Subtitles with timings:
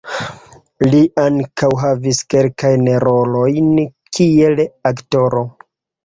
[0.91, 3.69] Li ankaŭ havis kelkajn rolojn
[4.17, 5.43] kiel aktoro.